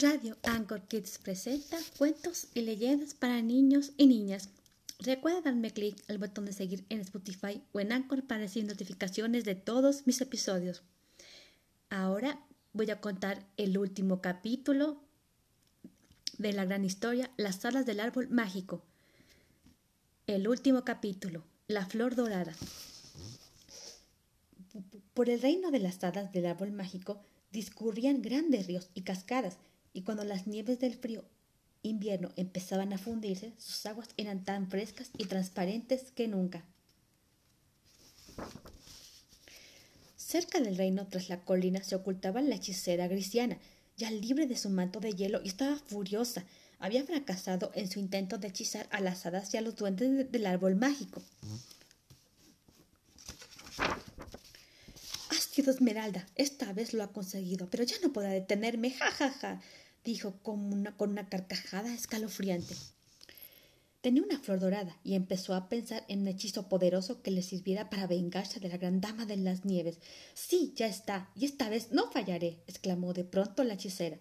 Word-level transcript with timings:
Radio 0.00 0.36
Anchor 0.42 0.88
Kids 0.88 1.18
presenta 1.18 1.76
cuentos 1.96 2.48
y 2.52 2.62
leyendas 2.62 3.14
para 3.14 3.40
niños 3.42 3.92
y 3.96 4.08
niñas. 4.08 4.48
Recuerda 4.98 5.42
darme 5.42 5.70
clic 5.70 5.96
al 6.08 6.18
botón 6.18 6.46
de 6.46 6.52
seguir 6.52 6.84
en 6.88 6.98
Spotify 6.98 7.62
o 7.72 7.78
en 7.78 7.92
Anchor 7.92 8.24
para 8.24 8.40
recibir 8.40 8.68
notificaciones 8.68 9.44
de 9.44 9.54
todos 9.54 10.04
mis 10.04 10.20
episodios. 10.20 10.82
Ahora 11.90 12.44
voy 12.72 12.90
a 12.90 13.00
contar 13.00 13.46
el 13.56 13.78
último 13.78 14.20
capítulo 14.20 15.00
de 16.38 16.52
la 16.52 16.64
gran 16.64 16.84
historia 16.84 17.30
Las 17.36 17.64
alas 17.64 17.86
del 17.86 18.00
árbol 18.00 18.28
mágico. 18.30 18.82
El 20.26 20.48
último 20.48 20.84
capítulo, 20.84 21.44
La 21.68 21.86
flor 21.86 22.16
dorada. 22.16 22.56
Por 25.14 25.30
el 25.30 25.40
reino 25.40 25.70
de 25.70 25.78
las 25.78 26.02
hadas 26.02 26.32
del 26.32 26.46
árbol 26.46 26.72
mágico 26.72 27.22
discurrían 27.52 28.22
grandes 28.22 28.66
ríos 28.66 28.90
y 28.94 29.02
cascadas 29.02 29.56
y 29.94 30.02
cuando 30.02 30.24
las 30.24 30.46
nieves 30.46 30.80
del 30.80 30.94
frío 30.94 31.24
invierno 31.82 32.32
empezaban 32.36 32.92
a 32.92 32.98
fundirse, 32.98 33.52
sus 33.58 33.86
aguas 33.86 34.08
eran 34.16 34.44
tan 34.44 34.68
frescas 34.68 35.10
y 35.16 35.26
transparentes 35.26 36.10
que 36.10 36.28
nunca. 36.28 36.64
Cerca 40.16 40.58
del 40.58 40.76
reino, 40.76 41.06
tras 41.06 41.28
la 41.28 41.44
colina, 41.44 41.82
se 41.84 41.94
ocultaba 41.94 42.42
la 42.42 42.56
hechicera 42.56 43.06
Grisiana, 43.06 43.58
ya 43.96 44.10
libre 44.10 44.46
de 44.46 44.56
su 44.56 44.68
manto 44.68 44.98
de 44.98 45.12
hielo 45.12 45.40
y 45.44 45.48
estaba 45.48 45.76
furiosa. 45.76 46.44
Había 46.80 47.04
fracasado 47.04 47.70
en 47.74 47.88
su 47.88 48.00
intento 48.00 48.36
de 48.36 48.48
hechizar 48.48 48.88
a 48.90 49.00
las 49.00 49.24
hadas 49.26 49.54
y 49.54 49.58
a 49.58 49.60
los 49.60 49.76
duendes 49.76 50.32
del 50.32 50.46
árbol 50.46 50.74
mágico. 50.74 51.22
Ha 53.78 55.34
sido 55.34 55.70
Esmeralda. 55.70 56.26
Esta 56.34 56.72
vez 56.72 56.94
lo 56.94 57.04
ha 57.04 57.12
conseguido, 57.12 57.68
pero 57.70 57.84
ya 57.84 57.96
no 58.02 58.12
podrá 58.12 58.30
detenerme. 58.30 58.90
Ja, 58.90 59.12
ja, 59.12 59.30
ja 59.30 59.60
dijo 60.04 60.38
con 60.42 60.72
una, 60.72 60.96
con 60.96 61.10
una 61.10 61.28
carcajada 61.28 61.94
escalofriante. 61.94 62.74
Tenía 64.04 64.22
una 64.22 64.38
flor 64.38 64.60
dorada 64.60 64.98
y 65.02 65.14
empezó 65.14 65.54
a 65.54 65.70
pensar 65.70 66.04
en 66.08 66.20
un 66.20 66.28
hechizo 66.28 66.68
poderoso 66.68 67.22
que 67.22 67.30
le 67.30 67.40
sirviera 67.40 67.88
para 67.88 68.06
vengarse 68.06 68.60
de 68.60 68.68
la 68.68 68.76
gran 68.76 69.00
dama 69.00 69.24
de 69.24 69.38
las 69.38 69.64
nieves. 69.64 69.98
Sí, 70.34 70.74
ya 70.76 70.86
está, 70.86 71.30
y 71.34 71.46
esta 71.46 71.70
vez 71.70 71.90
no 71.90 72.10
fallaré, 72.10 72.58
exclamó 72.66 73.14
de 73.14 73.24
pronto 73.24 73.64
la 73.64 73.74
hechicera. 73.74 74.18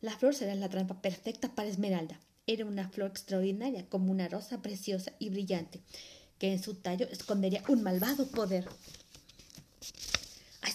La 0.00 0.16
flor 0.16 0.34
será 0.34 0.54
la 0.54 0.70
trampa 0.70 1.02
perfecta 1.02 1.54
para 1.54 1.68
Esmeralda. 1.68 2.18
Era 2.46 2.64
una 2.64 2.88
flor 2.88 3.10
extraordinaria, 3.10 3.86
como 3.90 4.10
una 4.10 4.26
rosa 4.28 4.62
preciosa 4.62 5.12
y 5.18 5.28
brillante, 5.28 5.82
que 6.38 6.52
en 6.52 6.62
su 6.62 6.76
tallo 6.76 7.06
escondería 7.10 7.62
un 7.68 7.82
malvado 7.82 8.26
poder. 8.28 8.66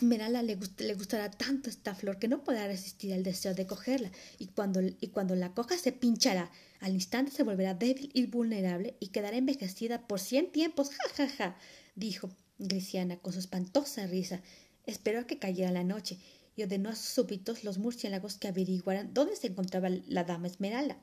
Esmeralda 0.00 0.42
le, 0.42 0.54
gustará 0.94 1.30
tanto 1.30 1.68
esta 1.68 1.94
flor 1.94 2.18
que 2.18 2.26
no 2.26 2.42
podrá 2.42 2.66
resistir 2.66 3.12
el 3.12 3.22
deseo 3.22 3.54
de 3.54 3.66
cogerla, 3.66 4.10
y 4.38 4.46
cuando, 4.46 4.80
y 4.80 5.08
cuando 5.08 5.36
la 5.36 5.52
coja 5.52 5.76
se 5.76 5.92
pinchará. 5.92 6.50
Al 6.80 6.94
instante 6.94 7.30
se 7.30 7.42
volverá 7.42 7.74
débil 7.74 8.10
y 8.14 8.24
vulnerable 8.24 8.96
y 8.98 9.08
quedará 9.08 9.36
envejecida 9.36 10.06
por 10.06 10.18
cien 10.18 10.50
tiempos. 10.50 10.88
Ja, 10.90 11.04
ja, 11.14 11.28
ja, 11.28 11.56
dijo 11.94 12.30
Grisiana 12.58 13.18
con 13.18 13.34
su 13.34 13.40
espantosa 13.40 14.06
risa. 14.06 14.40
Esperó 14.86 15.20
a 15.20 15.26
que 15.26 15.38
cayera 15.38 15.70
la 15.70 15.84
noche 15.84 16.18
y 16.56 16.62
ordenó 16.62 16.88
a 16.88 16.96
sus 16.96 17.10
súbitos 17.10 17.64
los 17.64 17.76
murciélagos 17.76 18.38
que 18.38 18.48
averiguaran 18.48 19.12
dónde 19.12 19.36
se 19.36 19.48
encontraba 19.48 19.90
la 20.08 20.24
dama 20.24 20.46
Esmeralda. 20.46 20.98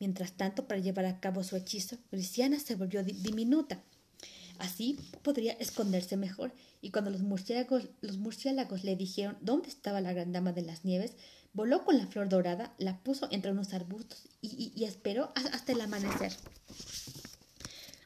Mientras 0.00 0.32
tanto, 0.32 0.66
para 0.66 0.80
llevar 0.80 1.06
a 1.06 1.20
cabo 1.20 1.44
su 1.44 1.54
hechizo, 1.54 1.98
Grisiana 2.10 2.58
se 2.58 2.74
volvió 2.74 3.04
diminuta 3.04 3.84
Así 4.60 4.98
podría 5.22 5.54
esconderse 5.54 6.18
mejor, 6.18 6.52
y 6.82 6.90
cuando 6.90 7.10
los 7.10 7.22
murciélagos, 7.22 8.84
le 8.84 8.94
dijeron 8.94 9.38
dónde 9.40 9.70
estaba 9.70 10.02
la 10.02 10.12
gran 10.12 10.32
dama 10.32 10.52
de 10.52 10.60
las 10.60 10.84
nieves, 10.84 11.14
voló 11.54 11.82
con 11.82 11.96
la 11.96 12.06
flor 12.06 12.28
dorada, 12.28 12.74
la 12.76 13.02
puso 13.02 13.26
entre 13.30 13.52
unos 13.52 13.72
arbustos 13.72 14.28
y, 14.42 14.84
esperó 14.84 15.32
hasta 15.34 15.72
el 15.72 15.80
amanecer. 15.80 16.32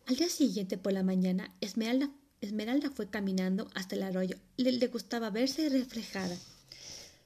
Al 0.07 0.15
día 0.15 0.29
siguiente 0.29 0.79
por 0.79 0.93
la 0.93 1.03
mañana, 1.03 1.53
Esmeralda, 1.61 2.11
Esmeralda 2.41 2.89
fue 2.89 3.11
caminando 3.11 3.69
hasta 3.75 3.97
el 3.97 4.05
arroyo. 4.05 4.37
Le, 4.57 4.71
le, 4.71 4.87
gustaba 4.87 5.31
verse 5.31 5.69
reflejada. 5.69 6.37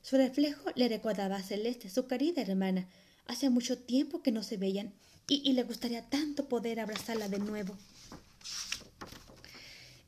Su 0.01 0.17
reflejo 0.17 0.71
le 0.75 0.89
recordaba 0.89 1.37
a 1.37 1.43
Celeste, 1.43 1.91
su 1.91 2.07
querida 2.07 2.41
hermana. 2.41 2.89
Hacía 3.27 3.51
mucho 3.51 3.77
tiempo 3.77 4.23
que 4.23 4.33
no 4.33 4.43
se 4.43 4.57
veían 4.57 4.95
y 5.27 5.53
le 5.53 5.65
gustaría 5.65 6.09
tanto 6.09 6.49
poder 6.49 6.81
abrazarla 6.81 7.29
de 7.29 7.41
nuevo. 7.41 7.77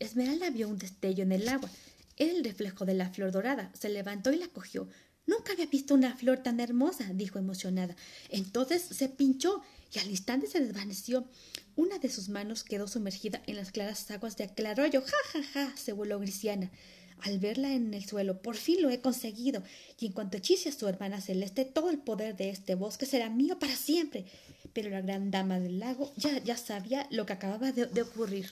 Esmeralda 0.00 0.50
vio 0.50 0.68
un 0.68 0.78
destello 0.78 1.22
en 1.22 1.32
el 1.32 1.48
agua. 1.48 1.70
Era 2.16 2.32
el 2.32 2.42
reflejo 2.42 2.86
de 2.86 2.94
la 2.94 3.10
flor 3.10 3.32
dorada. 3.32 3.70
Se 3.78 3.90
levantó 3.90 4.32
y 4.32 4.36
la 4.36 4.48
cogió. 4.48 4.88
Nunca 5.26 5.52
había 5.52 5.66
visto 5.66 5.94
una 5.94 6.16
flor 6.16 6.38
tan 6.42 6.58
hermosa, 6.58 7.10
dijo 7.12 7.38
emocionada. 7.38 7.94
Entonces 8.30 8.82
se 8.82 9.08
pinchó 9.10 9.62
y 9.94 9.98
al 9.98 10.10
instante 10.10 10.46
se 10.46 10.60
desvaneció. 10.60 11.28
Una 11.76 11.98
de 11.98 12.08
sus 12.08 12.30
manos 12.30 12.64
quedó 12.64 12.88
sumergida 12.88 13.42
en 13.46 13.56
las 13.56 13.72
claras 13.72 14.10
aguas 14.10 14.36
de 14.36 14.44
aquel 14.44 14.66
arroyo. 14.66 15.02
¡Ja, 15.02 15.16
ja, 15.32 15.42
ja! 15.52 15.76
se 15.76 15.92
voló 15.92 16.18
Grisiana. 16.18 16.70
Al 17.22 17.38
verla 17.38 17.74
en 17.74 17.92
el 17.92 18.06
suelo, 18.06 18.40
por 18.40 18.56
fin 18.56 18.80
lo 18.80 18.88
he 18.88 19.02
conseguido, 19.02 19.62
y 19.98 20.06
en 20.06 20.12
cuanto 20.12 20.38
hechice 20.38 20.70
a 20.70 20.72
su 20.72 20.88
hermana 20.88 21.20
celeste, 21.20 21.66
todo 21.66 21.90
el 21.90 21.98
poder 21.98 22.34
de 22.34 22.48
este 22.48 22.74
bosque 22.74 23.04
será 23.04 23.28
mío 23.28 23.58
para 23.58 23.76
siempre. 23.76 24.24
Pero 24.72 24.88
la 24.88 25.02
gran 25.02 25.30
dama 25.30 25.60
del 25.60 25.80
lago 25.80 26.14
ya, 26.16 26.42
ya 26.42 26.56
sabía 26.56 27.06
lo 27.10 27.26
que 27.26 27.34
acababa 27.34 27.72
de 27.72 28.02
ocurrir. 28.02 28.50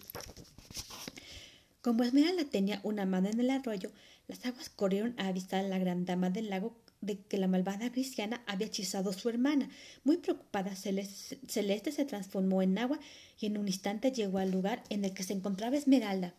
Como 1.80 2.02
Esmeralda 2.02 2.44
tenía 2.44 2.80
una 2.82 3.06
mano 3.06 3.28
en 3.28 3.38
el 3.38 3.50
arroyo, 3.50 3.92
las 4.26 4.44
aguas 4.44 4.68
corrieron 4.68 5.14
a 5.18 5.28
avisar 5.28 5.64
a 5.64 5.68
la 5.68 5.78
gran 5.78 6.04
dama 6.04 6.28
del 6.28 6.50
lago 6.50 6.76
de 7.00 7.20
que 7.20 7.38
la 7.38 7.46
malvada 7.46 7.92
cristiana 7.92 8.42
había 8.46 8.66
hechizado 8.66 9.10
a 9.10 9.12
su 9.12 9.28
hermana. 9.28 9.70
Muy 10.02 10.16
preocupada, 10.16 10.74
Celeste, 10.74 11.38
Celeste 11.46 11.92
se 11.92 12.04
transformó 12.04 12.62
en 12.62 12.78
agua 12.78 12.98
y 13.38 13.46
en 13.46 13.58
un 13.58 13.68
instante 13.68 14.10
llegó 14.10 14.38
al 14.38 14.50
lugar 14.50 14.82
en 14.88 15.04
el 15.04 15.14
que 15.14 15.22
se 15.22 15.34
encontraba 15.34 15.76
Esmeralda 15.76 16.34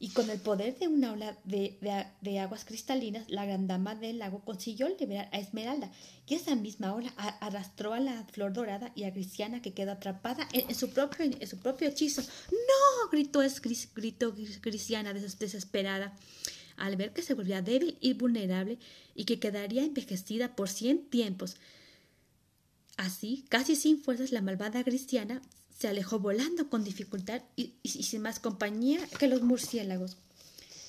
y 0.00 0.10
con 0.10 0.30
el 0.30 0.38
poder 0.40 0.78
de 0.78 0.86
una 0.86 1.12
ola 1.12 1.36
de, 1.44 2.38
aguas 2.40 2.64
cristalinas, 2.64 3.28
la 3.28 3.44
gran 3.44 3.66
dama 3.66 3.96
del 3.96 4.18
lago 4.18 4.44
consiguió 4.44 4.88
liberar 4.88 5.28
a 5.32 5.38
Esmeralda, 5.38 5.90
y 6.26 6.34
esa 6.34 6.54
misma 6.54 6.94
ola 6.94 7.12
arrastró 7.40 7.94
a 7.94 8.00
la 8.00 8.24
flor 8.32 8.52
dorada 8.52 8.92
y 8.94 9.04
a 9.04 9.10
Grisiana, 9.10 9.60
que 9.60 9.74
quedó 9.74 9.92
atrapada 9.92 10.48
en, 10.52 10.72
su, 10.74 10.90
propio, 10.90 11.24
en 11.24 11.46
su 11.46 11.58
propio 11.58 11.88
hechizo. 11.88 12.22
¡No! 12.22 13.10
gritó, 13.10 13.40
gritó 13.94 14.34
Grisiana 14.62 15.12
desesperada, 15.12 16.14
al 16.76 16.96
ver 16.96 17.12
que 17.12 17.22
se 17.22 17.34
volvía 17.34 17.60
débil 17.60 17.98
y 18.00 18.12
vulnerable 18.12 18.78
y 19.16 19.24
que 19.24 19.40
quedaría 19.40 19.82
envejecida 19.82 20.54
por 20.54 20.68
cien 20.68 21.08
tiempos. 21.08 21.56
Así, 22.96 23.44
casi 23.48 23.74
sin 23.74 24.00
fuerzas, 24.00 24.30
la 24.30 24.42
malvada 24.42 24.82
Grisiana 24.84 25.42
se 25.78 25.88
alejó 25.88 26.18
volando 26.18 26.68
con 26.68 26.82
dificultad 26.82 27.42
y, 27.54 27.74
sin 27.84 28.22
más 28.22 28.40
compañía 28.40 29.00
que 29.18 29.28
los 29.28 29.42
murciélagos. 29.42 30.16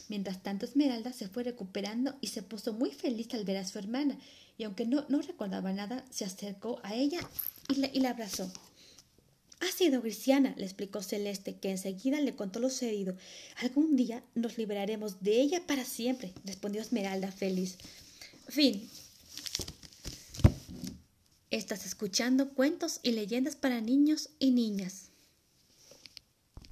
Mientras 0.08 0.42
tanto, 0.42 0.66
Esmeralda 0.66 1.14
se 1.14 1.28
fue 1.28 1.44
recuperando 1.44 2.16
y 2.22 2.28
se 2.28 2.42
puso 2.42 2.74
muy 2.74 2.92
feliz 2.92 3.32
al 3.34 3.46
ver 3.46 3.58
a 3.58 3.68
su 3.68 3.78
hermana, 3.78 4.18
y 4.58 4.64
aunque 4.64 4.86
no, 4.86 5.06
no 5.08 5.22
recordaba 5.22 5.72
nada, 5.72 6.04
se 6.10 6.26
acercó 6.26 6.80
a 6.84 6.96
ella 6.96 7.20
y 7.68 7.76
la, 7.76 7.90
y 7.94 8.00
la 8.00 8.10
abrazó. 8.10 8.52
Ha 9.60 9.68
sido 9.68 10.02
Grisiana, 10.02 10.56
le 10.58 10.66
explicó 10.66 11.04
Celeste, 11.04 11.58
que 11.58 11.70
enseguida 11.70 12.20
le 12.22 12.36
contó 12.36 12.60
lo 12.60 12.70
sucedido. 12.70 13.16
Algún 13.58 13.96
día 13.96 14.24
nos 14.34 14.58
liberaremos 14.58 15.22
de 15.22 15.40
ella 15.40 15.62
para 15.68 15.86
siempre, 15.86 16.34
respondió 16.46 16.82
Esmeralda 16.82 17.32
feliz. 17.32 17.78
Fin. 18.48 18.90
Estás 21.52 21.88
escuchando 21.88 22.54
cuentos 22.54 23.00
y 23.02 23.14
leyendas 23.14 23.56
para 23.56 23.82
niños 23.82 24.30
y 24.38 24.52
niñas. 24.52 25.09